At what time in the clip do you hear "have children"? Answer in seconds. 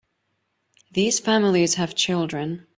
1.75-2.65